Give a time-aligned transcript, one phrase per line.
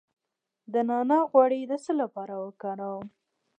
[0.73, 3.05] د نعناع غوړي د څه لپاره وکاروم؟